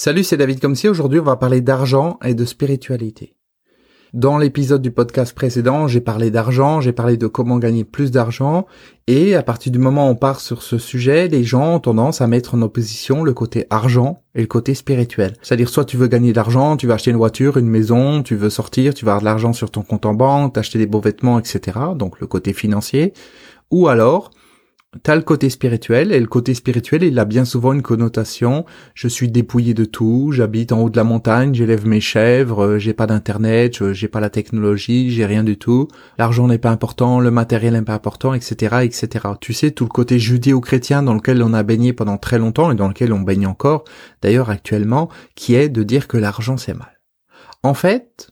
Salut, 0.00 0.22
c'est 0.22 0.36
David 0.36 0.60
Comsi. 0.60 0.86
Aujourd'hui, 0.86 1.18
on 1.18 1.24
va 1.24 1.34
parler 1.34 1.60
d'argent 1.60 2.20
et 2.24 2.34
de 2.34 2.44
spiritualité. 2.44 3.34
Dans 4.14 4.38
l'épisode 4.38 4.80
du 4.80 4.92
podcast 4.92 5.34
précédent, 5.34 5.88
j'ai 5.88 6.00
parlé 6.00 6.30
d'argent, 6.30 6.80
j'ai 6.80 6.92
parlé 6.92 7.16
de 7.16 7.26
comment 7.26 7.58
gagner 7.58 7.82
plus 7.82 8.12
d'argent, 8.12 8.66
et 9.08 9.34
à 9.34 9.42
partir 9.42 9.72
du 9.72 9.80
moment 9.80 10.06
où 10.06 10.12
on 10.12 10.14
part 10.14 10.38
sur 10.38 10.62
ce 10.62 10.78
sujet, 10.78 11.26
les 11.26 11.42
gens 11.42 11.74
ont 11.74 11.80
tendance 11.80 12.20
à 12.20 12.28
mettre 12.28 12.54
en 12.54 12.62
opposition 12.62 13.24
le 13.24 13.34
côté 13.34 13.66
argent 13.70 14.22
et 14.36 14.42
le 14.42 14.46
côté 14.46 14.74
spirituel. 14.74 15.34
C'est-à-dire, 15.42 15.68
soit 15.68 15.84
tu 15.84 15.96
veux 15.96 16.06
gagner 16.06 16.30
de 16.30 16.36
l'argent, 16.36 16.76
tu 16.76 16.86
veux 16.86 16.92
acheter 16.92 17.10
une 17.10 17.16
voiture, 17.16 17.56
une 17.56 17.66
maison, 17.66 18.22
tu 18.22 18.36
veux 18.36 18.50
sortir, 18.50 18.94
tu 18.94 19.04
vas 19.04 19.14
avoir 19.14 19.22
de 19.22 19.24
l'argent 19.24 19.52
sur 19.52 19.72
ton 19.72 19.82
compte 19.82 20.06
en 20.06 20.14
banque, 20.14 20.52
t'acheter 20.52 20.78
des 20.78 20.86
beaux 20.86 21.00
vêtements, 21.00 21.40
etc. 21.40 21.76
Donc 21.96 22.20
le 22.20 22.28
côté 22.28 22.52
financier. 22.52 23.14
Ou 23.72 23.88
alors, 23.88 24.30
T'as 25.02 25.16
le 25.16 25.20
côté 25.20 25.50
spirituel, 25.50 26.12
et 26.12 26.18
le 26.18 26.26
côté 26.26 26.54
spirituel, 26.54 27.02
il 27.02 27.18
a 27.18 27.26
bien 27.26 27.44
souvent 27.44 27.74
une 27.74 27.82
connotation, 27.82 28.64
je 28.94 29.06
suis 29.06 29.30
dépouillé 29.30 29.74
de 29.74 29.84
tout, 29.84 30.32
j'habite 30.32 30.72
en 30.72 30.80
haut 30.80 30.88
de 30.88 30.96
la 30.96 31.04
montagne, 31.04 31.52
j'élève 31.52 31.86
mes 31.86 32.00
chèvres, 32.00 32.64
euh, 32.64 32.78
j'ai 32.78 32.94
pas 32.94 33.06
d'internet, 33.06 33.92
j'ai 33.92 34.08
pas 34.08 34.20
la 34.20 34.30
technologie, 34.30 35.10
j'ai 35.10 35.26
rien 35.26 35.44
du 35.44 35.58
tout, 35.58 35.88
l'argent 36.16 36.48
n'est 36.48 36.56
pas 36.56 36.70
important, 36.70 37.20
le 37.20 37.30
matériel 37.30 37.74
n'est 37.74 37.82
pas 37.82 37.92
important, 37.92 38.32
etc., 38.32 38.78
etc. 38.82 39.28
Tu 39.42 39.52
sais, 39.52 39.72
tout 39.72 39.84
le 39.84 39.90
côté 39.90 40.18
judéo-chrétien 40.18 41.02
dans 41.02 41.12
lequel 41.12 41.42
on 41.42 41.52
a 41.52 41.62
baigné 41.62 41.92
pendant 41.92 42.16
très 42.16 42.38
longtemps, 42.38 42.72
et 42.72 42.74
dans 42.74 42.88
lequel 42.88 43.12
on 43.12 43.20
baigne 43.20 43.46
encore, 43.46 43.84
d'ailleurs 44.22 44.48
actuellement, 44.48 45.10
qui 45.34 45.54
est 45.54 45.68
de 45.68 45.82
dire 45.82 46.08
que 46.08 46.16
l'argent 46.16 46.56
c'est 46.56 46.72
mal. 46.72 46.98
En 47.62 47.74
fait, 47.74 48.30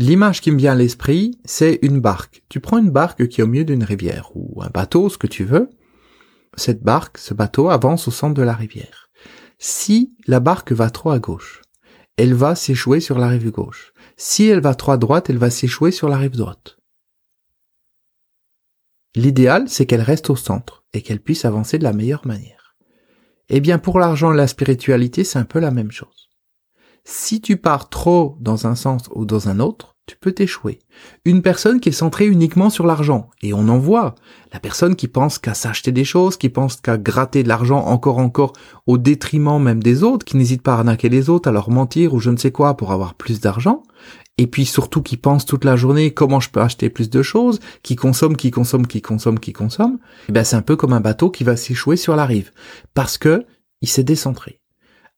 L'image 0.00 0.40
qui 0.40 0.50
me 0.50 0.56
vient 0.56 0.72
à 0.72 0.76
l'esprit, 0.76 1.38
c'est 1.44 1.78
une 1.82 2.00
barque. 2.00 2.42
Tu 2.48 2.58
prends 2.58 2.78
une 2.78 2.90
barque 2.90 3.28
qui 3.28 3.42
est 3.42 3.44
au 3.44 3.46
milieu 3.46 3.66
d'une 3.66 3.84
rivière, 3.84 4.30
ou 4.34 4.62
un 4.62 4.70
bateau, 4.70 5.10
ce 5.10 5.18
que 5.18 5.26
tu 5.26 5.44
veux. 5.44 5.68
Cette 6.56 6.82
barque, 6.82 7.18
ce 7.18 7.34
bateau 7.34 7.68
avance 7.68 8.08
au 8.08 8.10
centre 8.10 8.32
de 8.32 8.40
la 8.40 8.54
rivière. 8.54 9.10
Si 9.58 10.14
la 10.26 10.40
barque 10.40 10.72
va 10.72 10.88
trop 10.88 11.10
à 11.10 11.18
gauche, 11.18 11.60
elle 12.16 12.32
va 12.32 12.54
s'échouer 12.54 13.00
sur 13.00 13.18
la 13.18 13.28
rive 13.28 13.50
gauche. 13.50 13.92
Si 14.16 14.46
elle 14.46 14.62
va 14.62 14.74
trop 14.74 14.92
à 14.92 14.96
droite, 14.96 15.28
elle 15.28 15.36
va 15.36 15.50
s'échouer 15.50 15.90
sur 15.90 16.08
la 16.08 16.16
rive 16.16 16.34
droite. 16.34 16.78
L'idéal, 19.14 19.68
c'est 19.68 19.84
qu'elle 19.84 20.00
reste 20.00 20.30
au 20.30 20.36
centre 20.36 20.82
et 20.94 21.02
qu'elle 21.02 21.20
puisse 21.20 21.44
avancer 21.44 21.76
de 21.76 21.84
la 21.84 21.92
meilleure 21.92 22.26
manière. 22.26 22.74
Eh 23.50 23.60
bien, 23.60 23.78
pour 23.78 23.98
l'argent 23.98 24.32
et 24.32 24.36
la 24.38 24.46
spiritualité, 24.46 25.24
c'est 25.24 25.38
un 25.38 25.44
peu 25.44 25.58
la 25.58 25.70
même 25.70 25.90
chose. 25.90 26.29
Si 27.04 27.40
tu 27.40 27.56
pars 27.56 27.88
trop 27.88 28.36
dans 28.40 28.66
un 28.66 28.74
sens 28.74 29.04
ou 29.14 29.24
dans 29.24 29.48
un 29.48 29.60
autre, 29.60 29.96
tu 30.10 30.16
peux 30.16 30.32
t'échouer. 30.32 30.80
Une 31.24 31.40
personne 31.40 31.78
qui 31.78 31.90
est 31.90 31.92
centrée 31.92 32.26
uniquement 32.26 32.68
sur 32.68 32.84
l'argent, 32.84 33.30
et 33.42 33.54
on 33.54 33.68
en 33.68 33.78
voit, 33.78 34.16
la 34.52 34.58
personne 34.58 34.96
qui 34.96 35.06
pense 35.06 35.38
qu'à 35.38 35.54
s'acheter 35.54 35.92
des 35.92 36.04
choses, 36.04 36.36
qui 36.36 36.48
pense 36.48 36.76
qu'à 36.76 36.98
gratter 36.98 37.44
de 37.44 37.48
l'argent 37.48 37.78
encore 37.78 38.18
encore 38.18 38.52
au 38.88 38.98
détriment 38.98 39.62
même 39.62 39.82
des 39.82 40.02
autres, 40.02 40.24
qui 40.24 40.36
n'hésite 40.36 40.62
pas 40.62 40.74
à 40.74 40.78
arnaquer 40.78 41.08
les 41.08 41.30
autres, 41.30 41.48
à 41.48 41.52
leur 41.52 41.70
mentir 41.70 42.12
ou 42.12 42.18
je 42.18 42.30
ne 42.30 42.36
sais 42.36 42.50
quoi 42.50 42.76
pour 42.76 42.90
avoir 42.90 43.14
plus 43.14 43.38
d'argent, 43.38 43.84
et 44.36 44.48
puis 44.48 44.66
surtout 44.66 45.00
qui 45.00 45.16
pense 45.16 45.46
toute 45.46 45.64
la 45.64 45.76
journée 45.76 46.12
comment 46.12 46.40
je 46.40 46.50
peux 46.50 46.60
acheter 46.60 46.90
plus 46.90 47.08
de 47.08 47.22
choses, 47.22 47.60
qui 47.84 47.94
consomme, 47.94 48.36
qui 48.36 48.50
consomme, 48.50 48.88
qui 48.88 49.02
consomme, 49.02 49.38
qui 49.38 49.52
consomme, 49.52 49.98
eh 50.28 50.32
ben 50.32 50.42
c'est 50.42 50.56
un 50.56 50.62
peu 50.62 50.74
comme 50.74 50.92
un 50.92 51.00
bateau 51.00 51.30
qui 51.30 51.44
va 51.44 51.56
s'échouer 51.56 51.96
sur 51.96 52.16
la 52.16 52.26
rive, 52.26 52.50
parce 52.94 53.16
que 53.16 53.44
il 53.80 53.88
s'est 53.88 54.02
décentré. 54.02 54.59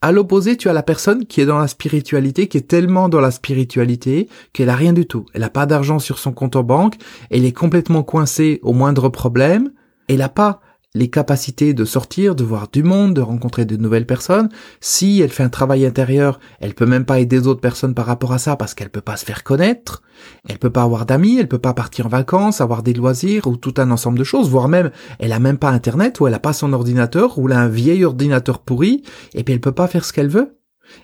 À 0.04 0.10
l'opposé, 0.10 0.56
tu 0.56 0.68
as 0.68 0.72
la 0.72 0.82
personne 0.82 1.26
qui 1.26 1.40
est 1.40 1.46
dans 1.46 1.60
la 1.60 1.68
spiritualité, 1.68 2.48
qui 2.48 2.58
est 2.58 2.66
tellement 2.66 3.08
dans 3.08 3.20
la 3.20 3.30
spiritualité 3.30 4.28
qu'elle 4.52 4.68
a 4.68 4.74
rien 4.74 4.92
du 4.92 5.06
tout. 5.06 5.26
Elle 5.32 5.42
n'a 5.42 5.48
pas 5.48 5.64
d'argent 5.64 6.00
sur 6.00 6.18
son 6.18 6.32
compte 6.32 6.56
en 6.56 6.64
banque, 6.64 6.96
elle 7.30 7.44
est 7.44 7.52
complètement 7.52 8.02
coincée 8.02 8.58
au 8.64 8.72
moindre 8.72 9.08
problème, 9.10 9.70
elle 10.08 10.18
n'a 10.18 10.28
pas 10.28 10.60
les 10.94 11.08
capacités 11.08 11.72
de 11.72 11.86
sortir, 11.86 12.34
de 12.34 12.44
voir 12.44 12.68
du 12.68 12.82
monde, 12.82 13.14
de 13.14 13.22
rencontrer 13.22 13.64
de 13.64 13.76
nouvelles 13.76 14.06
personnes. 14.06 14.50
Si 14.80 15.20
elle 15.20 15.30
fait 15.30 15.42
un 15.42 15.48
travail 15.48 15.86
intérieur, 15.86 16.38
elle 16.60 16.74
peut 16.74 16.86
même 16.86 17.06
pas 17.06 17.18
aider 17.18 17.40
d'autres 17.40 17.62
personnes 17.62 17.94
par 17.94 18.04
rapport 18.04 18.32
à 18.32 18.38
ça 18.38 18.56
parce 18.56 18.74
qu'elle 18.74 18.90
peut 18.90 19.00
pas 19.00 19.16
se 19.16 19.24
faire 19.24 19.42
connaître. 19.42 20.02
Elle 20.46 20.58
peut 20.58 20.70
pas 20.70 20.82
avoir 20.82 21.06
d'amis, 21.06 21.38
elle 21.38 21.48
peut 21.48 21.58
pas 21.58 21.72
partir 21.72 22.06
en 22.06 22.10
vacances, 22.10 22.60
avoir 22.60 22.82
des 22.82 22.92
loisirs 22.92 23.46
ou 23.46 23.56
tout 23.56 23.74
un 23.78 23.90
ensemble 23.90 24.18
de 24.18 24.24
choses, 24.24 24.50
voire 24.50 24.68
même 24.68 24.90
elle 25.18 25.32
a 25.32 25.38
même 25.38 25.58
pas 25.58 25.70
internet 25.70 26.20
ou 26.20 26.26
elle 26.26 26.34
a 26.34 26.38
pas 26.38 26.52
son 26.52 26.74
ordinateur 26.74 27.38
ou 27.38 27.48
elle 27.48 27.56
a 27.56 27.60
un 27.60 27.68
vieil 27.68 28.04
ordinateur 28.04 28.58
pourri 28.60 29.02
et 29.32 29.44
puis 29.44 29.54
elle 29.54 29.60
peut 29.60 29.72
pas 29.72 29.88
faire 29.88 30.04
ce 30.04 30.12
qu'elle 30.12 30.28
veut. 30.28 30.58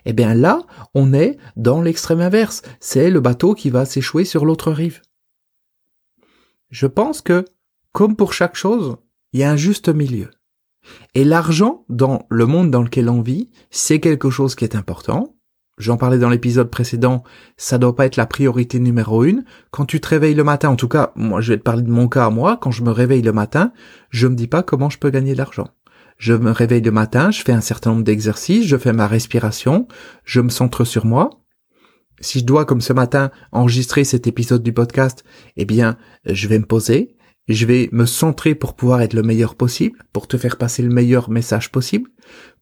Eh 0.05 0.13
bien 0.13 0.35
là, 0.35 0.61
on 0.95 1.15
est 1.15 1.39
dans 1.57 1.81
l'extrême 1.81 2.21
inverse. 2.21 2.61
C'est 2.79 3.09
le 3.09 3.21
bateau 3.21 3.55
qui 3.55 3.71
va 3.71 3.87
s'échouer 3.87 4.27
sur 4.27 4.45
l'autre 4.45 4.71
rive. 4.71 5.01
Je 6.69 6.87
pense 6.87 7.23
que, 7.23 7.47
comme 7.93 8.17
pour 8.17 8.35
chaque 8.35 8.55
chose, 8.55 8.99
il 9.33 9.41
y 9.41 9.45
a 9.45 9.51
un 9.51 9.57
juste 9.57 9.89
milieu. 9.89 10.31
Et 11.15 11.25
l'argent, 11.25 11.85
dans 11.89 12.27
le 12.31 12.47
monde 12.47 12.71
dans 12.71 12.83
lequel 12.83 13.09
on 13.09 13.21
vit, 13.21 13.51
c'est 13.71 14.01
quelque 14.01 14.31
chose 14.31 14.55
qui 14.55 14.65
est 14.65 14.77
important. 14.77 15.35
J'en 15.79 15.97
parlais 15.97 16.19
dans 16.19 16.29
l'épisode 16.29 16.71
précédent, 16.71 17.23
ça 17.57 17.79
doit 17.79 17.95
pas 17.95 18.07
être 18.07 18.17
la 18.17 18.27
priorité 18.27 18.81
numéro 18.81 19.23
une. 19.25 19.45
Quand 19.71 19.85
tu 19.85 20.01
te 20.01 20.09
réveilles 20.09 20.35
le 20.35 20.43
matin, 20.43 20.71
en 20.71 20.77
tout 20.77 20.89
cas, 20.89 21.13
moi 21.15 21.41
je 21.41 21.53
vais 21.53 21.59
te 21.59 21.63
parler 21.63 21.83
de 21.83 21.91
mon 21.91 22.09
cas 22.09 22.27
à 22.27 22.31
moi, 22.31 22.59
quand 22.61 22.73
je 22.73 22.83
me 22.83 22.91
réveille 22.91 23.23
le 23.23 23.33
matin, 23.33 23.73
je 24.11 24.27
me 24.27 24.35
dis 24.35 24.49
pas 24.49 24.65
comment 24.65 24.91
je 24.91 24.99
peux 24.99 25.11
gagner 25.11 25.35
de 25.35 25.39
l'argent. 25.39 25.69
Je 26.17 26.35
me 26.35 26.51
réveille 26.51 26.83
le 26.83 26.91
matin, 26.91 27.31
je 27.31 27.43
fais 27.43 27.53
un 27.53 27.61
certain 27.61 27.91
nombre 27.91 28.03
d'exercices, 28.03 28.67
je 28.67 28.77
fais 28.77 28.93
ma 28.93 29.07
respiration, 29.07 29.87
je 30.25 30.41
me 30.41 30.49
centre 30.49 30.85
sur 30.85 31.07
moi. 31.07 31.31
Si 32.21 32.41
je 32.41 32.45
dois, 32.45 32.65
comme 32.65 32.81
ce 32.81 32.93
matin, 32.93 33.31
enregistrer 33.53 34.03
cet 34.03 34.27
épisode 34.27 34.65
du 34.65 34.73
podcast, 34.73 35.23
eh 35.57 35.65
bien, 35.65 35.97
je 36.25 36.49
vais 36.49 36.59
me 36.59 36.67
poser, 36.67 37.17
je 37.49 37.67
vais 37.67 37.89
me 37.93 38.07
centrer 38.07 38.55
pour 38.55 38.75
pouvoir 38.75 39.01
être 39.01 39.15
le 39.15 39.23
meilleur 39.23 39.55
possible, 39.55 39.99
pour 40.13 40.29
te 40.29 40.37
faire 40.37 40.57
passer 40.57 40.83
le 40.83 40.91
meilleur 40.91 41.31
message 41.31 41.73
possible, 41.73 42.11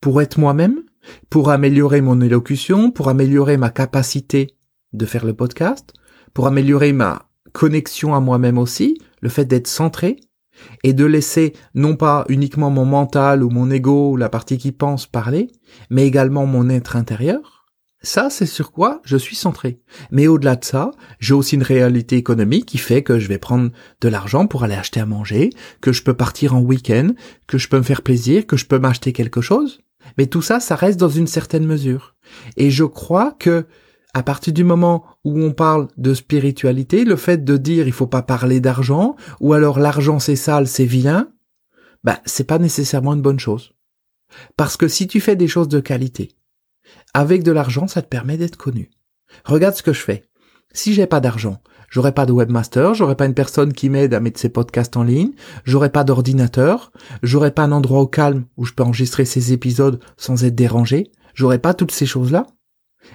pour 0.01 0.23
être 0.23 0.39
moi-même, 0.39 0.83
pour 1.31 1.51
améliorer 1.51 2.01
mon 2.01 2.21
élocution, 2.21 2.91
pour 2.91 3.09
améliorer 3.09 3.57
ma 3.57 3.71
capacité 3.71 4.57
de 4.93 5.07
faire 5.07 5.25
le 5.25 5.35
podcast, 5.35 5.93
pour 6.35 6.47
améliorer 6.47 6.93
ma 6.93 7.29
connexion 7.53 8.15
à 8.15 8.21
moi-même 8.21 8.59
aussi, 8.59 8.99
le 9.21 9.29
fait 9.29 9.45
d'être 9.45 9.67
centré, 9.67 10.21
et 10.83 10.93
de 10.93 11.05
laisser 11.05 11.53
non 11.75 11.97
pas 11.97 12.25
uniquement 12.29 12.71
mon 12.71 12.85
mental 12.85 13.43
ou 13.43 13.51
mon 13.51 13.71
ego 13.71 14.13
ou 14.13 14.17
la 14.17 14.29
partie 14.29 14.59
qui 14.59 14.73
pense 14.73 15.07
parler, 15.07 15.49
mais 15.91 16.07
également 16.07 16.47
mon 16.47 16.69
être 16.71 16.97
intérieur, 16.97 17.66
ça, 18.03 18.31
c'est 18.31 18.47
sur 18.47 18.73
quoi 18.73 19.01
je 19.05 19.17
suis 19.17 19.37
centré. 19.37 19.81
Mais 20.11 20.27
au-delà 20.29 20.57
de 20.57 20.65
ça, 20.65 20.93
j'ai 21.19 21.35
aussi 21.35 21.57
une 21.57 21.63
réalité 21.63 22.17
économique 22.17 22.67
qui 22.67 22.79
fait 22.79 23.03
que 23.03 23.19
je 23.19 23.29
vais 23.29 23.39
prendre 23.39 23.71
de 24.01 24.09
l'argent 24.09 24.47
pour 24.47 24.65
aller 24.65 24.75
acheter 24.75 25.01
à 25.01 25.07
manger, 25.07 25.51
que 25.81 25.93
je 25.93 26.03
peux 26.03 26.15
partir 26.15 26.55
en 26.55 26.61
week-end, 26.61 27.11
que 27.47 27.59
je 27.59 27.69
peux 27.69 27.79
me 27.79 27.83
faire 27.83 28.03
plaisir, 28.03 28.47
que 28.47 28.57
je 28.57 28.67
peux 28.67 28.79
m'acheter 28.79 29.13
quelque 29.13 29.41
chose. 29.41 29.81
Mais 30.19 30.27
tout 30.27 30.43
ça, 30.43 30.61
ça 30.61 30.77
reste 30.77 31.01
dans 31.01 31.09
une 31.09 31.27
certaine 31.27 31.67
mesure. 31.67 32.15
Et 32.57 32.71
je 32.71 32.85
crois 32.85 33.33
que, 33.33 33.67
à 34.15 34.23
partir 34.23 34.53
du 34.53 34.63
moment 34.63 35.05
où 35.25 35.41
on 35.41 35.53
parle 35.53 35.89
de 35.97 36.15
spiritualité, 36.15 37.05
le 37.05 37.17
fait 37.17 37.45
de 37.45 37.57
dire 37.57 37.87
il 37.87 37.93
faut 37.93 38.07
pas 38.07 38.23
parler 38.23 38.61
d'argent, 38.61 39.17
ou 39.41 39.53
alors 39.53 39.79
l'argent 39.79 40.19
c'est 40.19 40.37
sale, 40.37 40.69
c'est 40.69 40.85
vilain, 40.85 41.29
bah, 42.05 42.21
c'est 42.25 42.47
pas 42.47 42.59
nécessairement 42.59 43.15
une 43.15 43.23
bonne 43.23 43.41
chose. 43.41 43.73
Parce 44.57 44.77
que 44.77 44.89
si 44.89 45.07
tu 45.07 45.21
fais 45.21 45.37
des 45.37 45.49
choses 45.49 45.69
de 45.69 45.81
qualité, 45.81 46.37
avec 47.15 47.43
de 47.43 47.53
l'argent, 47.53 47.87
ça 47.87 48.03
te 48.03 48.09
permet 48.09 48.37
d'être 48.37 48.57
connu. 48.57 48.91
Regarde 49.45 49.75
ce 49.75 49.83
que 49.83 49.93
je 49.93 50.01
fais. 50.01 50.25
Si 50.73 50.93
j'ai 50.93 51.07
pas 51.07 51.21
d'argent, 51.21 51.63
j'aurais 51.91 52.13
pas 52.13 52.27
de 52.27 52.33
webmaster, 52.33 52.95
j'aurais 52.95 53.17
pas 53.17 53.27
une 53.27 53.35
personne 53.35 53.73
qui 53.73 53.89
m'aide 53.89 54.15
à 54.15 54.21
mettre 54.21 54.41
ses 54.41 54.49
podcasts 54.49 54.97
en 54.97 55.03
ligne, 55.03 55.33
j'aurais 55.65 55.91
pas 55.91 56.05
d'ordinateur, 56.05 56.93
j'aurais 57.23 57.53
pas 57.53 57.63
un 57.63 57.73
endroit 57.73 58.01
au 58.01 58.07
calme 58.07 58.45
où 58.57 58.65
je 58.65 58.73
peux 58.73 58.83
enregistrer 58.83 59.25
ces 59.25 59.53
épisodes 59.53 60.01
sans 60.17 60.45
être 60.45 60.55
dérangé, 60.55 61.11
j'aurais 61.35 61.59
pas 61.59 61.75
toutes 61.75 61.93
ces 61.93 62.07
choses-là. 62.07 62.47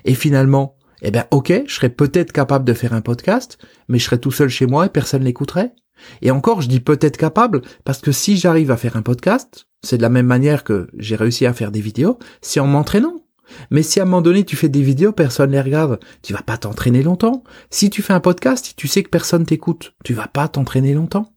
Et 0.06 0.14
finalement, 0.14 0.78
eh 1.02 1.12
ben, 1.12 1.26
ok, 1.32 1.64
je 1.68 1.74
serais 1.74 1.90
peut-être 1.90 2.32
capable 2.32 2.66
de 2.66 2.74
faire 2.74 2.94
un 2.94 3.02
podcast, 3.02 3.58
mais 3.88 4.00
je 4.00 4.06
serais 4.06 4.20
tout 4.20 4.32
seul 4.32 4.50
chez 4.50 4.66
moi 4.66 4.86
et 4.86 4.90
personne 4.90 5.24
l'écouterait. 5.24 5.74
Et 6.22 6.32
encore, 6.32 6.62
je 6.62 6.70
dis 6.70 6.80
peut-être 6.80 7.18
capable, 7.18 7.62
parce 7.84 8.00
que 8.00 8.12
si 8.12 8.38
j'arrive 8.38 8.72
à 8.72 8.78
faire 8.78 8.98
un 8.98 9.02
podcast, 9.02 9.68
c'est 9.84 9.98
de 9.98 10.02
la 10.02 10.10
même 10.10 10.28
manière 10.28 10.64
que 10.64 10.88
j'ai 10.98 11.16
réussi 11.16 11.46
à 11.46 11.54
faire 11.54 11.72
des 11.72 11.82
vidéos, 11.82 12.18
c'est 12.42 12.60
en 12.60 12.68
m'entraînant. 12.68 13.21
Mais 13.70 13.84
si 13.84 14.00
à 14.00 14.04
un 14.04 14.06
moment 14.06 14.22
donné 14.22 14.44
tu 14.44 14.56
fais 14.56 14.70
des 14.70 14.82
vidéos, 14.82 15.12
personne 15.12 15.52
les 15.52 15.62
regarde, 15.62 16.00
tu 16.22 16.34
vas 16.34 16.42
pas 16.42 16.58
t'entraîner 16.58 17.04
longtemps. 17.04 17.44
Si 17.70 17.90
tu 17.90 18.02
fais 18.02 18.14
un 18.14 18.20
podcast, 18.20 18.74
tu 18.76 18.88
sais 18.88 19.04
que 19.04 19.10
personne 19.10 19.46
t'écoute, 19.46 19.94
tu 20.04 20.14
vas 20.14 20.28
pas 20.28 20.48
t'entraîner 20.48 20.94
longtemps. 20.94 21.32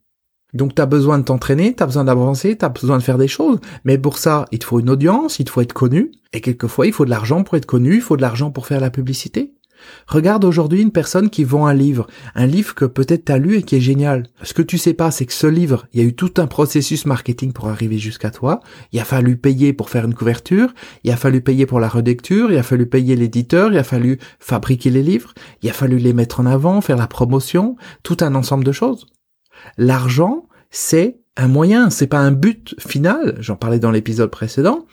Donc 0.55 0.75
tu 0.75 0.81
as 0.81 0.87
besoin 0.87 1.19
de 1.19 1.25
t'entraîner, 1.25 1.75
tu 1.75 1.83
as 1.83 1.87
besoin 1.87 2.05
d'avancer, 2.05 2.57
tu 2.57 2.65
as 2.65 2.69
besoin 2.69 2.97
de 2.97 3.03
faire 3.03 3.19
des 3.19 3.29
choses, 3.29 3.59
mais 3.85 3.99
pour 3.99 4.19
ça, 4.19 4.47
il 4.53 4.61
te 4.61 4.65
faut 4.65 4.79
une 4.79 4.89
audience, 4.89 5.41
il 5.41 5.45
te 5.45 5.51
faut 5.51 5.61
être 5.61 5.73
connu, 5.73 6.13
et 6.33 6.41
quelquefois 6.41 6.87
il 6.87 6.93
faut 6.93 7.05
de 7.05 7.11
l'argent 7.11 7.43
pour 7.43 7.57
être 7.57 7.67
connu, 7.67 7.97
il 7.97 8.01
faut 8.01 8.17
de 8.17 8.23
l'argent 8.23 8.53
pour 8.53 8.67
faire 8.67 8.81
la 8.81 8.91
publicité. 8.91 9.53
Regarde 10.07 10.45
aujourd'hui 10.45 10.83
une 10.83 10.93
personne 10.93 11.31
qui 11.31 11.45
vend 11.45 11.67
un 11.67 11.75
livre, 11.75 12.07
un 12.35 12.47
livre 12.47 12.75
que 12.75 12.85
peut-être 12.85 13.27
t'as 13.27 13.39
lu 13.39 13.57
et 13.57 13.63
qui 13.63 13.77
est 13.77 13.81
génial. 13.81 14.25
Ce 14.43 14.55
que 14.55 14.63
tu 14.63 14.79
sais 14.79 14.95
pas, 14.95 15.11
c'est 15.11 15.27
que 15.27 15.33
ce 15.33 15.47
livre, 15.47 15.87
il 15.93 16.01
y 16.01 16.05
a 16.05 16.07
eu 16.07 16.15
tout 16.15 16.35
un 16.39 16.47
processus 16.47 17.07
marketing 17.07 17.53
pour 17.53 17.69
arriver 17.69 17.99
jusqu'à 17.99 18.31
toi. 18.31 18.61
Il 18.93 19.01
a 19.01 19.05
fallu 19.05 19.37
payer 19.37 19.73
pour 19.73 19.91
faire 19.91 20.05
une 20.05 20.15
couverture, 20.15 20.75
il 21.05 21.11
a 21.11 21.17
fallu 21.17 21.41
payer 21.41 21.67
pour 21.67 21.81
la 21.81 21.89
relecture, 21.89 22.53
il 22.53 22.59
a 22.59 22.63
fallu 22.63 22.87
payer 22.87 23.17
l'éditeur, 23.17 23.73
il 23.73 23.79
a 23.79 23.85
fallu 23.85 24.19
fabriquer 24.39 24.91
les 24.91 25.03
livres, 25.03 25.33
il 25.63 25.71
a 25.71 25.73
fallu 25.73 25.99
les 25.99 26.13
mettre 26.13 26.41
en 26.41 26.47
avant, 26.47 26.81
faire 26.81 26.97
la 26.97 27.07
promotion, 27.07 27.77
tout 28.03 28.17
un 28.21 28.35
ensemble 28.35 28.65
de 28.65 28.73
choses. 28.73 29.07
L'argent, 29.79 30.49
c'est 30.71 31.21
un 31.37 31.49
moyen, 31.49 31.91
c'est 31.91 32.07
pas 32.07 32.19
un 32.19 32.31
but 32.31 32.75
final, 32.79 33.37
j'en 33.41 33.57
parlais 33.57 33.79
dans 33.79 33.91
l'épisode 33.91 34.31
précédent, 34.31 34.87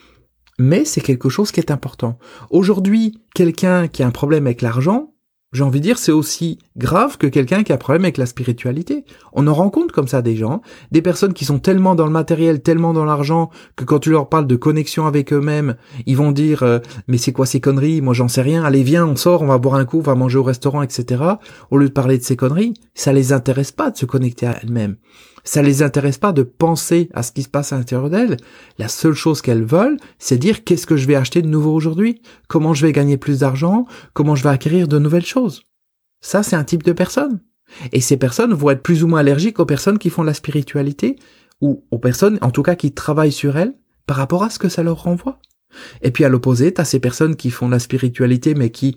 mais 0.62 0.84
c'est 0.84 1.00
quelque 1.00 1.28
chose 1.28 1.50
qui 1.50 1.58
est 1.58 1.72
important. 1.72 2.18
Aujourd'hui, 2.50 3.18
quelqu'un 3.34 3.88
qui 3.88 4.04
a 4.04 4.06
un 4.06 4.12
problème 4.12 4.46
avec 4.46 4.62
l'argent, 4.62 5.12
j'ai 5.52 5.64
envie 5.64 5.80
de 5.80 5.84
dire, 5.84 5.98
c'est 5.98 6.12
aussi 6.12 6.58
grave 6.76 7.18
que 7.18 7.26
quelqu'un 7.26 7.64
qui 7.64 7.72
a 7.72 7.74
un 7.74 7.78
problème 7.78 8.04
avec 8.04 8.16
la 8.16 8.24
spiritualité. 8.24 9.04
On 9.32 9.48
en 9.48 9.52
rencontre 9.52 9.92
comme 9.92 10.06
ça 10.06 10.22
des 10.22 10.36
gens, 10.36 10.62
des 10.92 11.02
personnes 11.02 11.34
qui 11.34 11.44
sont 11.44 11.58
tellement 11.58 11.94
dans 11.94 12.06
le 12.06 12.12
matériel, 12.12 12.62
tellement 12.62 12.94
dans 12.94 13.04
l'argent, 13.04 13.50
que 13.76 13.84
quand 13.84 13.98
tu 13.98 14.10
leur 14.10 14.28
parles 14.28 14.46
de 14.46 14.56
connexion 14.56 15.06
avec 15.06 15.32
eux-mêmes, 15.32 15.74
ils 16.06 16.16
vont 16.16 16.30
dire 16.30 16.62
euh, 16.62 16.78
mais 17.06 17.18
c'est 17.18 17.32
quoi 17.32 17.44
ces 17.44 17.60
conneries? 17.60 18.00
Moi 18.00 18.14
j'en 18.14 18.28
sais 18.28 18.40
rien. 18.40 18.64
Allez 18.64 18.84
viens, 18.84 19.04
on 19.04 19.16
sort, 19.16 19.42
on 19.42 19.46
va 19.46 19.58
boire 19.58 19.74
un 19.74 19.84
coup, 19.84 19.98
on 19.98 20.02
va 20.02 20.14
manger 20.14 20.38
au 20.38 20.44
restaurant, 20.44 20.80
etc. 20.80 21.22
Au 21.70 21.76
lieu 21.76 21.88
de 21.88 21.92
parler 21.92 22.16
de 22.16 22.22
ces 22.22 22.36
conneries, 22.36 22.72
ça 22.94 23.12
les 23.12 23.32
intéresse 23.32 23.72
pas 23.72 23.90
de 23.90 23.98
se 23.98 24.06
connecter 24.06 24.46
à 24.46 24.56
elles-mêmes. 24.62 24.96
Ça 25.44 25.62
les 25.62 25.82
intéresse 25.82 26.18
pas 26.18 26.32
de 26.32 26.42
penser 26.42 27.08
à 27.14 27.22
ce 27.22 27.32
qui 27.32 27.42
se 27.42 27.48
passe 27.48 27.72
à 27.72 27.76
l'intérieur 27.76 28.10
d'elles. 28.10 28.36
La 28.78 28.88
seule 28.88 29.14
chose 29.14 29.42
qu'elles 29.42 29.64
veulent, 29.64 29.96
c'est 30.18 30.38
dire 30.38 30.64
qu'est-ce 30.64 30.86
que 30.86 30.96
je 30.96 31.06
vais 31.06 31.16
acheter 31.16 31.42
de 31.42 31.48
nouveau 31.48 31.72
aujourd'hui, 31.72 32.22
comment 32.48 32.74
je 32.74 32.86
vais 32.86 32.92
gagner 32.92 33.16
plus 33.16 33.40
d'argent, 33.40 33.86
comment 34.12 34.36
je 34.36 34.44
vais 34.44 34.50
acquérir 34.50 34.86
de 34.86 34.98
nouvelles 34.98 35.26
choses? 35.26 35.62
Ça, 36.20 36.42
c'est 36.42 36.56
un 36.56 36.64
type 36.64 36.84
de 36.84 36.92
personne. 36.92 37.40
Et 37.92 38.00
ces 38.00 38.16
personnes 38.16 38.54
vont 38.54 38.70
être 38.70 38.82
plus 38.82 39.02
ou 39.02 39.08
moins 39.08 39.20
allergiques 39.20 39.58
aux 39.58 39.66
personnes 39.66 39.98
qui 39.98 40.10
font 40.10 40.22
la 40.22 40.34
spiritualité 40.34 41.16
ou 41.60 41.84
aux 41.90 41.98
personnes, 41.98 42.38
en 42.42 42.50
tout 42.50 42.62
cas, 42.62 42.76
qui 42.76 42.92
travaillent 42.92 43.32
sur 43.32 43.56
elles 43.56 43.74
par 44.06 44.16
rapport 44.16 44.44
à 44.44 44.50
ce 44.50 44.58
que 44.58 44.68
ça 44.68 44.82
leur 44.82 45.02
renvoie. 45.02 45.38
Et 46.02 46.10
puis 46.10 46.24
à 46.24 46.28
l'opposé, 46.28 46.72
t'as 46.72 46.84
ces 46.84 47.00
personnes 47.00 47.36
qui 47.36 47.50
font 47.50 47.68
la 47.68 47.78
spiritualité 47.78 48.54
mais 48.54 48.70
qui 48.70 48.96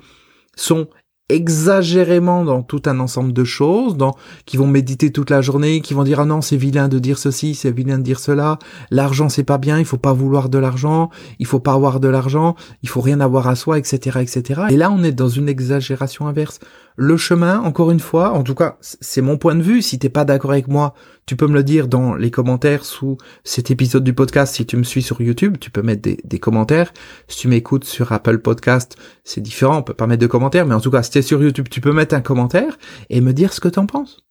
sont 0.56 0.88
exagérément 1.30 2.46
dans 2.46 2.62
tout 2.62 2.84
un 2.86 3.00
ensemble 3.00 3.34
de 3.34 3.44
choses, 3.44 3.98
dans 3.98 4.16
qui 4.46 4.58
vont 4.58 4.68
méditer 4.68 5.12
toute 5.12 5.32
la 5.32 5.42
journée, 5.42 5.82
qui 5.82 5.96
vont 5.96 6.04
dire 6.04 6.20
ah 6.20 6.26
non 6.26 6.42
c'est 6.42 6.58
vilain 6.58 6.88
de 6.88 7.00
dire 7.00 7.18
ceci, 7.18 7.56
c'est 7.56 7.72
vilain 7.72 7.98
de 7.98 8.04
dire 8.04 8.20
cela, 8.20 8.60
l'argent 8.92 9.28
c'est 9.28 9.44
pas 9.44 9.58
bien, 9.58 9.80
il 9.80 9.86
faut 9.86 9.98
pas 9.98 10.14
vouloir 10.14 10.50
de 10.50 10.60
l'argent, 10.60 11.10
il 11.40 11.48
faut 11.48 11.60
pas 11.60 11.74
avoir 11.74 12.00
de 12.00 12.08
l'argent, 12.08 12.56
il 12.84 12.90
faut 12.90 13.02
rien 13.02 13.20
avoir 13.22 13.48
à 13.48 13.56
soi, 13.56 13.80
etc., 13.80 14.20
etc. 14.22 14.62
Et 14.70 14.78
là 14.78 14.92
on 14.92 15.04
est 15.04 15.12
dans 15.12 15.30
une 15.30 15.50
exagération 15.50 16.28
inverse. 16.28 16.60
Le 16.98 17.18
chemin, 17.18 17.60
encore 17.60 17.92
une 17.92 18.00
fois, 18.00 18.32
en 18.32 18.44
tout 18.44 18.56
cas 18.56 18.78
c'est 18.80 19.22
mon 19.22 19.38
point 19.38 19.56
de 19.56 19.62
vue. 19.62 19.82
Si 19.82 20.00
t'es 20.00 20.10
pas 20.10 20.24
d'accord 20.24 20.52
avec 20.52 20.70
moi, 20.70 20.94
tu 21.26 21.36
peux 21.36 21.48
me 21.48 21.54
le 21.54 21.64
dire 21.64 21.90
dans 21.90 22.16
les 22.16 22.32
commentaires 22.32 22.86
sous 22.86 23.18
cet 23.44 23.70
épisode 23.70 24.04
du 24.04 24.14
podcast. 24.14 24.56
Si 24.56 24.66
tu 24.66 24.78
me 24.78 24.84
suis 24.84 25.02
sur 25.02 25.20
YouTube, 25.22 25.58
tu 25.60 25.72
peux 25.72 25.82
mettre 25.82 26.02
des, 26.02 26.40
commentaires. 26.40 26.94
Si 27.28 27.40
tu 27.40 27.48
m'écoutes 27.50 27.84
sur 27.84 28.14
Apple 28.14 28.40
Podcast, 28.40 28.96
c'est 29.26 29.42
différent, 29.42 29.80
on 29.80 29.84
peut 29.84 29.94
pas 29.94 30.08
mettre 30.08 30.22
de 30.22 30.28
commentaires, 30.28 30.66
mais 30.66 30.76
en 30.76 30.80
tout 30.80 30.92
cas, 30.92 31.04
si 31.04 31.12
t'es 31.12 31.22
sur 31.22 31.44
YouTube, 31.44 31.68
tu 31.70 31.82
peux 31.82 31.92
mettre 31.92 32.16
un 32.16 32.22
commentaire 32.22 32.78
et 33.10 33.20
me 33.20 33.34
dire 33.34 33.52
ce 33.52 33.60
que 33.60 33.68
t'en 33.68 33.88
penses. 33.88 34.26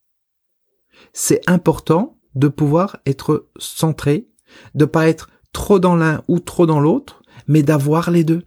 C'est 1.12 1.42
important 1.46 2.18
de 2.34 2.48
pouvoir 2.48 2.96
être 3.04 3.48
centré, 3.58 4.28
de 4.74 4.86
pas 4.86 5.08
être 5.08 5.28
trop 5.52 5.78
dans 5.78 5.96
l'un 5.96 6.22
ou 6.28 6.40
trop 6.40 6.66
dans 6.66 6.80
l'autre, 6.80 7.22
mais 7.46 7.62
d'avoir 7.62 8.10
les 8.10 8.24
deux. 8.24 8.42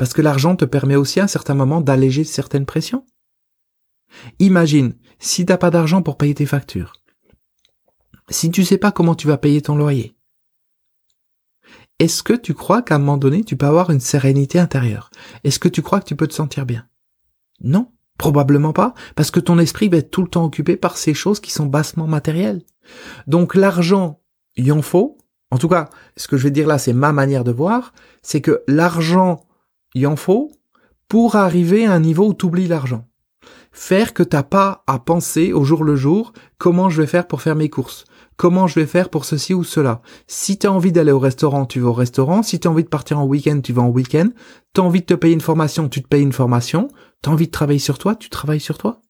Parce 0.00 0.14
que 0.14 0.22
l'argent 0.22 0.56
te 0.56 0.64
permet 0.64 0.96
aussi 0.96 1.20
à 1.20 1.24
un 1.24 1.26
certain 1.26 1.52
moment 1.52 1.82
d'alléger 1.82 2.24
certaines 2.24 2.64
pressions. 2.64 3.04
Imagine, 4.38 4.94
si 5.18 5.44
t'as 5.44 5.58
pas 5.58 5.70
d'argent 5.70 6.00
pour 6.00 6.16
payer 6.16 6.34
tes 6.34 6.46
factures, 6.46 6.94
si 8.30 8.50
tu 8.50 8.64
sais 8.64 8.78
pas 8.78 8.92
comment 8.92 9.14
tu 9.14 9.26
vas 9.26 9.36
payer 9.36 9.60
ton 9.60 9.76
loyer, 9.76 10.16
est-ce 11.98 12.22
que 12.22 12.32
tu 12.32 12.54
crois 12.54 12.80
qu'à 12.80 12.94
un 12.94 12.98
moment 12.98 13.18
donné, 13.18 13.44
tu 13.44 13.58
peux 13.58 13.66
avoir 13.66 13.90
une 13.90 14.00
sérénité 14.00 14.58
intérieure? 14.58 15.10
Est-ce 15.44 15.58
que 15.58 15.68
tu 15.68 15.82
crois 15.82 16.00
que 16.00 16.06
tu 16.06 16.16
peux 16.16 16.26
te 16.26 16.32
sentir 16.32 16.64
bien? 16.64 16.88
Non, 17.60 17.92
probablement 18.16 18.72
pas, 18.72 18.94
parce 19.16 19.30
que 19.30 19.38
ton 19.38 19.58
esprit 19.58 19.90
va 19.90 19.98
être 19.98 20.10
tout 20.10 20.22
le 20.22 20.30
temps 20.30 20.46
occupé 20.46 20.78
par 20.78 20.96
ces 20.96 21.12
choses 21.12 21.40
qui 21.40 21.52
sont 21.52 21.66
bassement 21.66 22.06
matérielles. 22.06 22.62
Donc 23.26 23.54
l'argent, 23.54 24.22
il 24.56 24.72
en 24.72 24.80
faut. 24.80 25.18
En 25.50 25.58
tout 25.58 25.68
cas, 25.68 25.90
ce 26.16 26.26
que 26.26 26.38
je 26.38 26.44
vais 26.44 26.50
dire 26.50 26.66
là, 26.66 26.78
c'est 26.78 26.94
ma 26.94 27.12
manière 27.12 27.44
de 27.44 27.52
voir, 27.52 27.92
c'est 28.22 28.40
que 28.40 28.62
l'argent, 28.66 29.44
il 29.94 30.06
en 30.06 30.16
faut 30.16 30.50
pour 31.08 31.36
arriver 31.36 31.86
à 31.86 31.92
un 31.92 32.00
niveau 32.00 32.28
où 32.28 32.34
tu 32.34 32.46
oublies 32.46 32.68
l'argent 32.68 33.04
faire 33.72 34.14
que 34.14 34.22
t'as 34.22 34.42
pas 34.42 34.82
à 34.86 34.98
penser 34.98 35.52
au 35.52 35.64
jour 35.64 35.84
le 35.84 35.96
jour 35.96 36.32
comment 36.58 36.88
je 36.88 37.00
vais 37.00 37.06
faire 37.06 37.26
pour 37.26 37.42
faire 37.42 37.56
mes 37.56 37.70
courses, 37.70 38.04
comment 38.36 38.66
je 38.66 38.80
vais 38.80 38.86
faire 38.86 39.10
pour 39.10 39.24
ceci 39.24 39.54
ou 39.54 39.64
cela. 39.64 40.02
Si 40.26 40.58
tu 40.58 40.66
as 40.66 40.72
envie 40.72 40.92
d'aller 40.92 41.12
au 41.12 41.18
restaurant, 41.18 41.66
tu 41.66 41.80
vas 41.80 41.90
au 41.90 41.94
restaurant. 41.94 42.42
Si 42.42 42.58
tu 42.58 42.68
as 42.68 42.70
envie 42.70 42.84
de 42.84 42.88
partir 42.88 43.18
en 43.18 43.26
week-end, 43.26 43.60
tu 43.60 43.72
vas 43.72 43.82
en 43.82 43.88
week-end. 43.88 44.28
Tu 44.74 44.80
as 44.80 44.84
envie 44.84 45.00
de 45.00 45.06
te 45.06 45.14
payer 45.14 45.34
une 45.34 45.40
formation, 45.40 45.88
tu 45.88 46.02
te 46.02 46.08
payes 46.08 46.22
une 46.22 46.32
formation. 46.32 46.88
Tu 47.22 47.28
as 47.28 47.32
envie 47.32 47.46
de 47.46 47.52
travailler 47.52 47.78
sur 47.78 47.98
toi, 47.98 48.16
tu 48.16 48.30
travailles 48.30 48.60
sur 48.60 48.78
toi. 48.78 49.00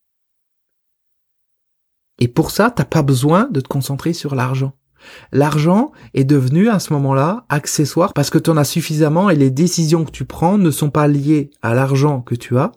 Et 2.19 2.29
pour 2.29 2.51
ça, 2.51 2.71
t'as 2.71 2.85
pas 2.85 3.03
besoin 3.03 3.49
de 3.51 3.61
te 3.61 3.69
concentrer 3.69 4.13
sur 4.13 4.35
l'argent. 4.35 4.73
L'argent 5.33 5.93
est 6.15 6.25
devenu 6.25 6.69
à 6.69 6.79
ce 6.79 6.93
moment-là 6.93 7.45
accessoire 7.49 8.13
parce 8.13 8.31
que 8.31 8.39
tu 8.39 8.51
en 8.51 8.57
as 8.57 8.65
suffisamment 8.65 9.31
et 9.31 9.37
les 9.37 9.51
décisions 9.51 10.05
que 10.05 10.11
tu 10.11 10.25
prends 10.25 10.59
ne 10.59 10.71
sont 10.71 10.91
pas 10.91 11.09
liées 11.09 11.51
à 11.63 11.75
l'argent 11.75 12.21
que 12.21 12.35
tu 12.35 12.59
as, 12.59 12.73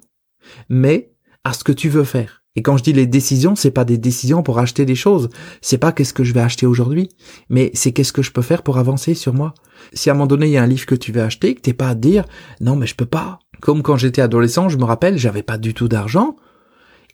mais 0.70 1.12
à 1.44 1.54
ce 1.54 1.64
que 1.64 1.72
tu 1.72 1.90
veux 1.90 2.04
faire. 2.04 2.44
Et 2.56 2.62
quand 2.62 2.78
je 2.78 2.84
dis 2.84 2.94
les 2.94 3.08
décisions, 3.08 3.56
c'est 3.56 3.72
pas 3.72 3.86
des 3.86 3.98
décisions 3.98 4.44
pour 4.44 4.60
acheter 4.60 4.86
des 4.86 4.96
choses. 4.96 5.30
C'est 5.62 5.80
pas 5.80 5.92
qu'est-ce 5.92 6.14
que 6.14 6.24
je 6.24 6.34
vais 6.34 6.40
acheter 6.40 6.68
aujourd'hui, 6.68 7.10
mais 7.50 7.72
c'est 7.74 7.92
qu'est-ce 7.92 8.14
que 8.14 8.22
je 8.22 8.32
peux 8.32 8.44
faire 8.44 8.62
pour 8.62 8.78
avancer 8.78 9.16
sur 9.16 9.34
moi. 9.34 9.56
Si 9.94 10.10
à 10.10 10.14
un 10.14 10.16
moment 10.16 10.28
donné 10.28 10.48
il 10.48 10.52
y 10.52 10.58
a 10.58 10.64
un 10.64 10.68
livre 10.68 10.86
que 10.86 10.96
tu 10.96 11.12
veux 11.12 11.24
acheter, 11.24 11.56
que 11.56 11.62
t'es 11.62 11.74
pas 11.74 11.90
à 11.90 11.96
dire 11.96 12.26
non 12.62 12.76
mais 12.76 12.86
je 12.86 12.96
peux 12.96 13.08
pas. 13.08 13.40
Comme 13.60 13.82
quand 13.82 13.98
j'étais 13.98 14.22
adolescent, 14.22 14.70
je 14.70 14.78
me 14.78 14.84
rappelle, 14.84 15.18
j'avais 15.18 15.42
pas 15.42 15.58
du 15.58 15.74
tout 15.74 15.88
d'argent. 15.88 16.36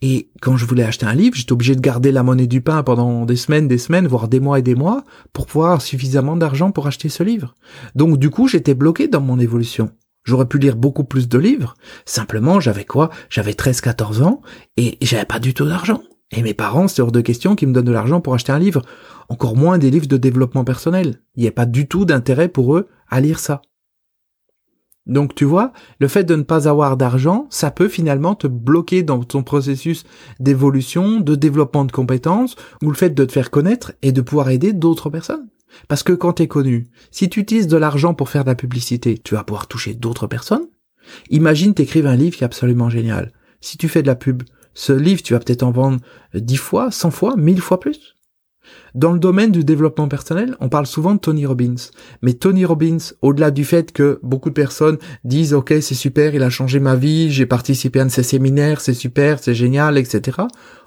Et 0.02 0.30
quand 0.42 0.56
je 0.56 0.66
voulais 0.66 0.84
acheter 0.84 1.06
un 1.06 1.14
livre, 1.14 1.36
j'étais 1.36 1.52
obligé 1.52 1.76
de 1.76 1.82
garder 1.82 2.12
la 2.12 2.24
monnaie 2.24 2.48
du 2.48 2.62
pain 2.62 2.84
pendant 2.84 3.26
des 3.26 3.36
semaines, 3.36 3.68
des 3.68 3.78
semaines, 3.78 4.08
voire 4.08 4.28
des 4.28 4.40
mois 4.40 4.60
et 4.60 4.62
des 4.62 4.76
mois, 4.76 5.04
pour 5.34 5.46
pouvoir 5.46 5.68
avoir 5.68 5.82
suffisamment 5.82 6.38
d'argent 6.38 6.72
pour 6.72 6.88
acheter 6.88 7.10
ce 7.10 7.24
livre. 7.24 7.56
Donc 7.96 8.18
du 8.18 8.30
coup, 8.30 8.48
j'étais 8.48 8.76
bloqué 8.76 9.08
dans 9.08 9.22
mon 9.22 9.40
évolution. 9.40 9.92
J'aurais 10.24 10.48
pu 10.48 10.60
lire 10.60 10.76
beaucoup 10.76 11.04
plus 11.04 11.28
de 11.28 11.38
livres. 11.38 11.74
Simplement, 12.06 12.60
j'avais 12.60 12.86
quoi? 12.86 13.10
J'avais 13.30 13.54
13-14 13.54 14.24
ans 14.24 14.42
et 14.78 14.98
j'avais 15.02 15.26
pas 15.26 15.40
du 15.40 15.54
tout 15.54 15.66
d'argent. 15.66 16.02
Et 16.32 16.44
mes 16.44 16.54
parents, 16.54 16.88
c'est 16.88 17.02
hors 17.02 17.12
de 17.12 17.22
question 17.22 17.56
qu'ils 17.56 17.70
me 17.70 17.74
donnent 17.74 17.86
de 17.86 17.92
l'argent 17.92 18.22
pour 18.22 18.36
acheter 18.36 18.52
un 18.52 18.60
livre. 18.60 18.84
Encore 19.30 19.56
moins 19.56 19.78
des 19.78 19.90
livres 19.90 20.08
de 20.08 20.18
développement 20.18 20.64
personnel. 20.64 21.22
Il 21.36 21.42
n'y 21.42 21.48
a 21.48 21.52
pas 21.52 21.66
du 21.66 21.88
tout 21.88 22.06
d'intérêt 22.06 22.50
pour 22.50 22.76
eux 22.76 22.88
à 23.10 23.20
lire 23.22 23.40
ça. 23.40 23.62
Donc 25.10 25.34
tu 25.34 25.44
vois, 25.44 25.74
le 26.00 26.08
fait 26.08 26.24
de 26.24 26.36
ne 26.36 26.44
pas 26.44 26.70
avoir 26.70 26.96
d'argent, 26.96 27.48
ça 27.50 27.72
peut 27.72 27.88
finalement 27.88 28.36
te 28.36 28.46
bloquer 28.46 29.02
dans 29.02 29.24
ton 29.24 29.42
processus 29.42 30.04
d'évolution, 30.40 31.20
de 31.20 31.34
développement 31.34 31.84
de 31.84 31.92
compétences, 31.92 32.56
ou 32.84 32.90
le 32.90 32.96
fait 32.96 33.10
de 33.10 33.26
te 33.26 33.32
faire 33.32 33.50
connaître 33.50 33.92
et 34.04 34.12
de 34.12 34.22
pouvoir 34.22 34.50
aider 34.50 34.72
d'autres 34.72 35.10
personnes. 35.10 35.50
Parce 35.88 36.04
que 36.04 36.14
quand 36.14 36.34
t'es 36.34 36.48
connu, 36.48 36.88
si 37.10 37.28
tu 37.28 37.40
utilises 37.40 37.68
de 37.68 37.78
l'argent 37.78 38.14
pour 38.14 38.30
faire 38.30 38.44
de 38.44 38.50
la 38.50 38.56
publicité, 38.56 39.18
tu 39.18 39.34
vas 39.34 39.44
pouvoir 39.44 39.68
toucher 39.68 39.96
d'autres 39.96 40.28
personnes. 40.28 40.68
Imagine 41.32 41.74
t'écrives 41.74 42.08
un 42.08 42.16
livre 42.16 42.38
qui 42.38 42.44
est 42.44 42.46
absolument 42.46 42.92
génial. 42.92 43.34
Si 43.62 43.78
tu 43.78 43.90
fais 43.90 44.04
de 44.04 44.08
la 44.08 44.16
pub, 44.16 44.44
ce 44.76 44.94
livre, 44.94 45.24
tu 45.24 45.34
vas 45.34 45.40
peut-être 45.40 45.64
en 45.64 45.72
vendre 45.72 46.00
dix 46.36 46.58
fois, 46.58 46.92
cent 46.92 47.12
fois, 47.12 47.36
mille 47.36 47.62
fois 47.62 47.80
plus. 47.80 48.16
Dans 48.96 49.12
le 49.12 49.20
domaine 49.20 49.52
du 49.52 49.64
développement 49.64 50.08
personnel, 50.08 50.56
on 50.60 50.70
parle 50.70 50.86
souvent 50.86 51.14
de 51.14 51.20
Tony 51.20 51.46
Robbins. 51.46 51.76
Mais 52.22 52.34
Tony 52.34 52.66
Robbins, 52.66 52.98
au-delà 53.22 53.52
du 53.52 53.64
fait 53.64 53.92
que 53.92 54.20
beaucoup 54.24 54.50
de 54.50 54.56
personnes 54.56 54.98
disent 55.24 55.54
OK, 55.54 55.74
c'est 55.82 55.96
super, 55.96 56.34
il 56.34 56.44
a 56.44 56.50
changé 56.50 56.80
ma 56.80 56.96
vie, 56.96 57.32
j'ai 57.32 57.46
participé 57.46 58.00
à 58.00 58.04
un 58.04 58.06
de 58.08 58.12
ses 58.12 58.24
séminaires, 58.24 58.82
c'est 58.82 58.94
super, 58.94 59.40
c'est 59.40 59.54
génial, 59.54 59.98
etc. 59.98 60.38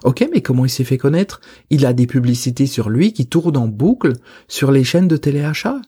OK, 0.03 0.27
mais 0.33 0.41
comment 0.41 0.65
il 0.65 0.69
s'est 0.69 0.83
fait 0.83 0.97
connaître? 0.97 1.39
Il 1.69 1.85
a 1.85 1.93
des 1.93 2.07
publicités 2.07 2.67
sur 2.67 2.89
lui 2.89 3.13
qui 3.13 3.27
tournent 3.27 3.57
en 3.57 3.67
boucle 3.67 4.13
sur 4.47 4.71
les 4.71 4.83
chaînes 4.83 5.07
de 5.07 5.17
téléachat. 5.17 5.81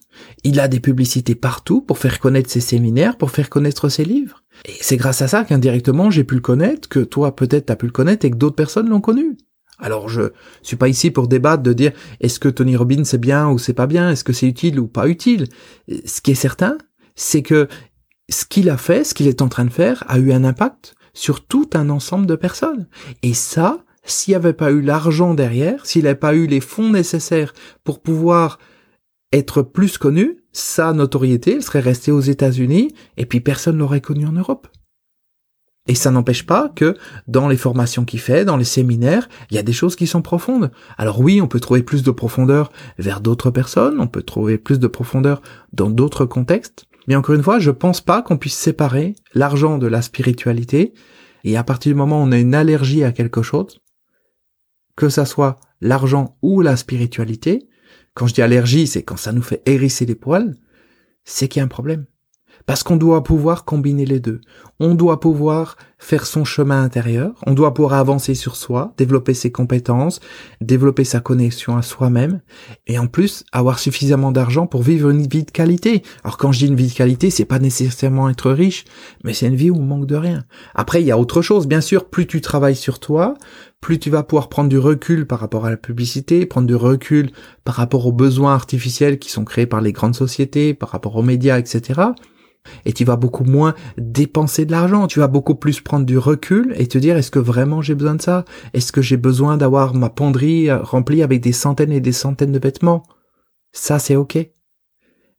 Il 0.44 0.60
a 0.60 0.68
des 0.68 0.80
publicités 0.80 1.36
partout 1.36 1.82
pour 1.82 1.98
faire 1.98 2.20
connaître 2.20 2.50
ses 2.50 2.62
séminaires, 2.62 3.18
pour 3.18 3.32
faire 3.32 3.50
connaître 3.50 3.90
ses 3.90 4.06
livres. 4.06 4.44
Et 4.66 4.74
c'est 4.80 4.98
grâce 4.98 5.22
à 5.22 5.28
ça 5.28 5.44
qu'indirectement 5.44 6.10
j'ai 6.10 6.24
pu 6.24 6.36
le 6.36 6.42
connaître, 6.42 6.88
que 6.88 7.00
toi 7.00 7.36
peut-être 7.36 7.66
t'as 7.66 7.76
pu 7.76 7.88
le 7.88 7.92
connaître 7.92 8.26
et 8.26 8.32
que 8.32 8.38
d'autres 8.38 8.56
personnes 8.56 8.90
l'ont 8.90 9.02
connu. 9.02 9.38
Alors 9.80 10.08
je 10.10 10.32
suis 10.62 10.78
pas 10.78 10.88
ici 10.88 11.12
pour 11.12 11.28
débattre 11.28 11.64
de 11.64 11.74
dire 11.74 11.92
est-ce 12.22 12.40
que 12.40 12.50
Tony 12.50 12.76
Robbins 12.76 13.04
c'est 13.04 13.20
bien 13.20 13.50
ou 13.50 13.58
c'est 13.58 13.74
pas 13.74 13.88
bien, 13.88 14.10
est-ce 14.10 14.24
que 14.24 14.34
c'est 14.34 14.48
utile 14.48 14.80
ou 14.80 14.88
pas 14.88 15.08
utile? 15.08 15.48
Ce 16.06 16.22
qui 16.22 16.32
est 16.32 16.36
certain, 16.36 16.78
c'est 17.16 17.42
que 17.42 17.68
ce 18.30 18.46
qu'il 18.46 18.70
a 18.70 18.78
fait, 18.78 19.04
ce 19.04 19.14
qu'il 19.14 19.28
est 19.28 19.42
en 19.42 19.50
train 19.50 19.66
de 19.66 19.72
faire, 19.72 20.04
a 20.08 20.18
eu 20.18 20.32
un 20.32 20.44
impact 20.44 20.96
sur 21.14 21.46
tout 21.46 21.70
un 21.74 21.90
ensemble 21.90 22.26
de 22.26 22.36
personnes. 22.36 22.88
Et 23.24 23.34
ça, 23.34 23.84
s'il 24.04 24.32
n'y 24.32 24.36
avait 24.36 24.54
pas 24.54 24.72
eu 24.72 24.82
l'argent 24.82 25.34
derrière, 25.34 25.86
s'il 25.86 26.04
n'avait 26.04 26.16
pas 26.16 26.36
eu 26.36 26.48
les 26.48 26.60
fonds 26.60 26.92
nécessaires 26.92 27.54
pour 27.84 28.02
pouvoir 28.02 28.60
être 29.32 29.62
plus 29.62 29.98
connu, 29.98 30.38
sa 30.52 30.94
notoriété, 30.94 31.56
elle 31.56 31.64
serait 31.64 31.80
restée 31.80 32.12
aux 32.12 32.22
États-Unis 32.22 32.94
et 33.18 33.26
puis 33.26 33.42
personne 33.42 33.78
l'aurait 33.78 34.02
connu 34.02 34.26
en 34.26 34.32
Europe. 34.32 34.68
Et 35.88 35.96
ça 35.96 36.10
n'empêche 36.10 36.46
pas 36.46 36.70
que 36.70 36.96
dans 37.28 37.48
les 37.48 37.58
formations 37.58 38.06
qu'il 38.06 38.20
fait, 38.20 38.44
dans 38.44 38.58
les 38.58 38.64
séminaires, 38.64 39.30
il 39.52 39.56
y 39.56 39.60
a 39.60 39.64
des 39.64 39.74
choses 39.74 39.96
qui 39.96 40.08
sont 40.08 40.24
profondes. 40.24 40.72
Alors 40.98 41.20
oui, 41.20 41.42
on 41.42 41.48
peut 41.48 41.60
trouver 41.60 41.84
plus 41.84 42.02
de 42.02 42.12
profondeur 42.12 42.72
vers 42.98 43.22
d'autres 43.22 43.52
personnes, 43.52 44.00
on 44.00 44.08
peut 44.08 44.24
trouver 44.24 44.58
plus 44.58 44.80
de 44.80 44.88
profondeur 44.88 45.42
dans 45.74 45.92
d'autres 45.92 46.26
contextes. 46.26 46.86
Mais 47.08 47.16
encore 47.16 47.36
une 47.36 47.44
fois, 47.44 47.60
je 47.60 47.70
pense 47.70 48.02
pas 48.02 48.24
qu'on 48.24 48.38
puisse 48.38 48.58
séparer 48.58 49.16
l'argent 49.36 49.78
de 49.78 49.86
la 49.86 50.02
spiritualité. 50.02 50.94
Et 51.44 51.56
à 51.56 51.64
partir 51.64 51.92
du 51.92 51.96
moment 51.96 52.22
où 52.22 52.26
on 52.26 52.32
a 52.32 52.40
une 52.40 52.56
allergie 52.56 53.04
à 53.04 53.12
quelque 53.12 53.44
chose, 53.44 53.80
que 54.96 55.10
ça 55.10 55.26
soit 55.26 55.58
l'argent 55.82 56.38
ou 56.42 56.62
la 56.62 56.78
spiritualité, 56.78 57.68
quand 58.16 58.26
je 58.26 58.34
dis 58.34 58.42
allergie, 58.42 58.88
c'est 58.88 59.04
quand 59.04 59.18
ça 59.18 59.34
nous 59.34 59.44
fait 59.44 59.62
hérisser 59.68 60.08
les 60.08 60.16
poils, 60.16 60.56
c'est 61.26 61.48
qu'il 61.48 61.60
y 61.60 61.62
a 61.62 61.66
un 61.66 61.68
problème. 61.68 62.06
Parce 62.66 62.82
qu'on 62.82 62.98
doit 62.98 63.24
pouvoir 63.24 63.64
combiner 63.64 64.06
les 64.06 64.20
deux. 64.20 64.42
On 64.80 64.96
doit 64.96 65.20
pouvoir 65.20 65.78
faire 66.00 66.26
son 66.26 66.46
chemin 66.46 66.84
intérieur, 66.84 67.34
on 67.46 67.54
doit 67.54 67.74
pouvoir 67.74 67.94
avancer 67.94 68.36
sur 68.36 68.56
soi, 68.56 68.94
développer 68.98 69.34
ses 69.34 69.52
compétences, 69.52 70.20
développer 70.62 71.04
sa 71.04 71.20
connexion 71.20 71.78
à 71.78 71.82
soi-même, 71.82 72.42
et 72.86 73.00
en 73.00 73.08
plus 73.08 73.44
avoir 73.52 73.80
suffisamment 73.80 74.32
d'argent 74.32 74.68
pour 74.68 74.84
vivre 74.84 75.10
une 75.10 75.26
vie 75.28 75.44
de 75.44 75.52
qualité. 75.52 76.04
Alors 76.24 76.38
quand 76.38 76.52
je 76.52 76.60
dis 76.60 76.68
une 76.68 76.76
vie 76.76 76.90
de 76.90 76.94
qualité, 76.94 77.30
c'est 77.30 77.46
pas 77.46 77.60
nécessairement 77.60 78.30
être 78.30 78.52
riche, 78.52 78.86
mais 79.24 79.34
c'est 79.34 79.48
une 79.48 79.56
vie 79.56 79.70
où 79.70 79.78
on 79.78 79.84
manque 79.84 80.08
de 80.08 80.16
rien. 80.16 80.44
Après, 80.74 81.02
il 81.02 81.06
y 81.06 81.12
a 81.12 81.18
autre 81.18 81.42
chose, 81.42 81.68
bien 81.68 81.82
sûr, 81.82 82.10
plus 82.10 82.28
tu 82.28 82.42
travailles 82.42 82.76
sur 82.76 83.00
toi, 83.00 83.36
plus 83.80 84.00
tu 84.00 84.10
vas 84.10 84.24
pouvoir 84.24 84.50
prendre 84.50 84.70
du 84.70 84.80
recul 84.80 85.28
par 85.28 85.40
rapport 85.40 85.66
à 85.66 85.70
la 85.70 85.78
publicité, 85.78 86.46
prendre 86.46 86.68
du 86.68 86.76
recul 86.76 87.32
par 87.64 87.76
rapport 87.76 88.06
aux 88.06 88.12
besoins 88.12 88.54
artificiels 88.54 89.18
qui 89.18 89.30
sont 89.30 89.46
créés 89.46 89.68
par 89.68 89.82
les 89.82 89.92
grandes 89.92 90.16
sociétés, 90.16 90.74
par 90.74 90.90
rapport 90.90 91.16
aux 91.16 91.24
médias, 91.24 91.58
etc 91.58 92.12
et 92.86 92.94
tu 92.94 93.06
vas 93.06 93.16
beaucoup 93.16 93.44
moins 93.44 93.76
dépenser 93.98 94.66
de 94.66 94.72
l'argent. 94.72 95.08
Tu 95.08 95.20
vas 95.20 95.28
beaucoup 95.28 95.56
plus 95.56 95.82
prendre 95.82 96.06
du 96.06 96.18
recul 96.18 96.74
et 96.78 96.88
te 96.88 96.98
dire 96.98 97.18
est-ce 97.18 97.32
que 97.32 97.40
vraiment 97.40 97.82
j'ai 97.82 97.96
besoin 97.96 98.16
de 98.16 98.22
ça? 98.22 98.46
Est-ce 98.74 98.92
que 98.92 99.02
j'ai 99.02 99.18
besoin 99.18 99.58
d'avoir 99.58 99.94
ma 99.94 100.10
penderie 100.10 100.72
remplie 100.72 101.24
avec 101.24 101.42
des 101.42 101.54
centaines 101.54 101.92
et 101.92 102.02
des 102.02 102.12
centaines 102.12 102.52
de 102.52 102.60
vêtements? 102.60 103.04
Ça 103.72 104.00
c'est 104.00 104.16
ok. 104.16 104.38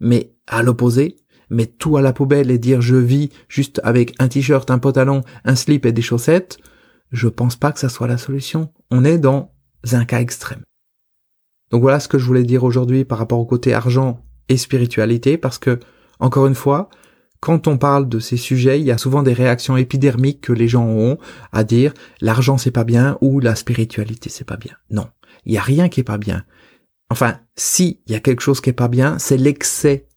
Mais 0.00 0.34
à 0.46 0.62
l'opposé, 0.62 1.16
mettre 1.50 1.76
tout 1.78 1.96
à 1.96 2.02
la 2.02 2.12
poubelle 2.12 2.50
et 2.50 2.58
dire 2.58 2.80
je 2.80 2.96
vis 2.96 3.30
juste 3.48 3.80
avec 3.84 4.14
un 4.18 4.28
t-shirt, 4.28 4.70
un 4.70 4.78
pantalon, 4.78 5.22
un 5.44 5.54
slip 5.54 5.86
et 5.86 5.92
des 5.92 6.02
chaussettes, 6.02 6.58
je 7.12 7.28
pense 7.28 7.56
pas 7.56 7.72
que 7.72 7.78
ça 7.78 7.88
soit 7.88 8.08
la 8.08 8.18
solution. 8.18 8.70
On 8.90 9.04
est 9.04 9.18
dans 9.18 9.52
un 9.92 10.04
cas 10.04 10.20
extrême. 10.20 10.62
Donc 11.70 11.82
voilà 11.82 12.00
ce 12.00 12.08
que 12.08 12.18
je 12.18 12.24
voulais 12.24 12.44
dire 12.44 12.64
aujourd'hui 12.64 13.04
par 13.04 13.18
rapport 13.18 13.38
au 13.38 13.46
côté 13.46 13.74
argent 13.74 14.20
et 14.48 14.56
spiritualité 14.56 15.36
parce 15.36 15.58
que, 15.58 15.80
encore 16.20 16.46
une 16.46 16.54
fois, 16.54 16.88
quand 17.40 17.68
on 17.68 17.78
parle 17.78 18.08
de 18.08 18.18
ces 18.18 18.36
sujets, 18.36 18.80
il 18.80 18.86
y 18.86 18.90
a 18.90 18.98
souvent 18.98 19.22
des 19.22 19.32
réactions 19.32 19.76
épidermiques 19.76 20.40
que 20.40 20.52
les 20.52 20.68
gens 20.68 20.86
ont 20.86 21.18
à 21.52 21.64
dire 21.64 21.92
l'argent 22.20 22.58
c'est 22.58 22.70
pas 22.70 22.84
bien 22.84 23.18
ou 23.20 23.40
la 23.40 23.54
spiritualité 23.54 24.30
c'est 24.30 24.44
pas 24.44 24.56
bien. 24.56 24.74
Non, 24.90 25.08
il 25.44 25.52
y 25.52 25.58
a 25.58 25.62
rien 25.62 25.88
qui 25.88 26.00
est 26.00 26.04
pas 26.04 26.18
bien. 26.18 26.44
Enfin, 27.10 27.38
si 27.56 28.00
il 28.06 28.12
y 28.12 28.16
a 28.16 28.20
quelque 28.20 28.42
chose 28.42 28.60
qui 28.60 28.70
est 28.70 28.74
pas 28.74 28.88
bien, 28.88 29.18
c'est 29.18 29.36
l'excès 29.36 30.08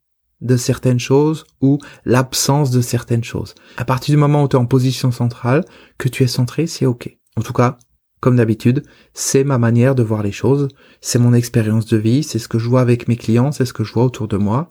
de 0.42 0.58
certaines 0.58 1.00
choses 1.00 1.46
ou 1.62 1.80
l'absence 2.06 2.72
de 2.72 2.82
certaines 2.82 3.24
choses. 3.24 3.56
À 3.78 3.86
partir 3.86 4.14
du 4.14 4.18
moment 4.18 4.44
où 4.44 4.48
tu 4.48 4.56
es 4.56 4.60
en 4.60 4.66
position 4.66 5.12
centrale, 5.12 5.66
que 5.98 6.10
tu 6.10 6.24
es 6.24 6.28
centré, 6.28 6.66
c'est 6.66 6.86
OK. 6.86 7.18
En 7.36 7.42
tout 7.42 7.54
cas, 7.54 7.78
comme 8.20 8.38
d'habitude, 8.38 8.84
c'est 9.14 9.44
ma 9.44 9.58
manière 9.58 9.96
de 9.96 10.04
voir 10.04 10.24
les 10.24 10.32
choses, 10.32 10.68
c'est 11.02 11.20
mon 11.20 11.34
expérience 11.34 11.86
de 11.86 11.98
vie, 11.98 12.24
c'est 12.24 12.40
ce 12.40 12.48
que 12.48 12.60
je 12.60 12.68
vois 12.68 12.82
avec 12.82 13.08
mes 13.08 13.16
clients, 13.16 13.52
c'est 13.52 13.66
ce 13.66 13.74
que 13.74 13.84
je 13.84 13.94
vois 13.94 14.04
autour 14.04 14.28
de 14.28 14.38
moi, 14.38 14.68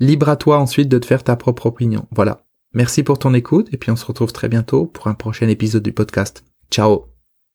Libre 0.00 0.28
à 0.28 0.36
toi 0.36 0.58
ensuite 0.58 0.88
de 0.88 0.98
te 0.98 1.06
faire 1.06 1.22
ta 1.22 1.36
propre 1.36 1.66
opinion. 1.66 2.06
Voilà. 2.10 2.44
Merci 2.72 3.02
pour 3.02 3.18
ton 3.18 3.34
écoute 3.34 3.68
et 3.72 3.76
puis 3.76 3.90
on 3.90 3.96
se 3.96 4.06
retrouve 4.06 4.32
très 4.32 4.48
bientôt 4.48 4.86
pour 4.86 5.08
un 5.08 5.14
prochain 5.14 5.48
épisode 5.48 5.82
du 5.82 5.92
podcast. 5.92 6.44
Ciao 6.70 7.09